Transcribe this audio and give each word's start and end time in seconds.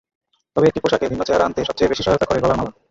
তবে 0.55 0.65
একটি 0.67 0.79
পোশাকে 0.83 1.05
ভিন্ন 1.11 1.23
চেহারা 1.27 1.45
আনতে 1.47 1.59
সবচেয়ে 1.69 1.91
বেশি 1.91 2.03
সহায়তা 2.03 2.27
করে 2.27 2.39
গলার 2.43 2.57
মালা। 2.59 2.71